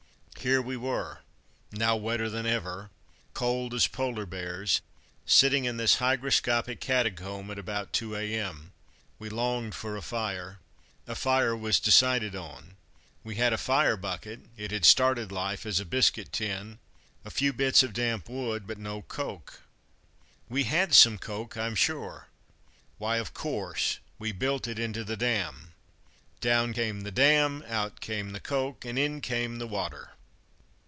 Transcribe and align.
Here 0.43 0.59
we 0.59 0.75
were, 0.75 1.19
now 1.71 1.95
wetter 1.97 2.27
than 2.27 2.47
ever, 2.47 2.89
cold 3.35 3.75
as 3.75 3.85
Polar 3.85 4.25
bears, 4.25 4.81
sitting 5.23 5.65
in 5.65 5.77
this 5.77 5.97
hygroscopic 5.97 6.79
catacomb 6.79 7.51
at 7.51 7.59
about 7.59 7.93
2 7.93 8.15
a.m. 8.15 8.71
We 9.19 9.29
longed 9.29 9.75
for 9.75 9.95
a 9.95 10.01
fire; 10.01 10.57
a 11.05 11.13
fire 11.13 11.55
was 11.55 11.79
decided 11.79 12.35
on. 12.35 12.75
We 13.23 13.35
had 13.35 13.53
a 13.53 13.57
fire 13.59 13.95
bucket 13.95 14.39
it 14.57 14.71
had 14.71 14.83
started 14.83 15.31
life 15.31 15.63
as 15.63 15.79
a 15.79 15.85
biscuit 15.85 16.31
tin 16.33 16.79
a 17.23 17.29
few 17.29 17.53
bits 17.53 17.83
of 17.83 17.93
damp 17.93 18.27
wood, 18.27 18.65
but 18.65 18.79
no 18.79 19.03
coke. 19.03 19.61
"We 20.49 20.63
had 20.63 20.95
some 20.95 21.19
coke, 21.19 21.55
I'm 21.55 21.75
sure! 21.75 22.29
Why, 22.97 23.17
of 23.17 23.35
course 23.35 23.99
we 24.17 24.31
built 24.31 24.67
it 24.67 24.79
into 24.79 25.03
the 25.03 25.15
dam!" 25.17 25.73
Down 26.39 26.73
came 26.73 27.01
the 27.01 27.11
dam, 27.11 27.63
out 27.67 27.99
came 28.01 28.31
the 28.31 28.39
coke, 28.39 28.85
and 28.85 28.97
in 28.97 29.21
came 29.21 29.57
the 29.59 29.67
water. 29.67 30.13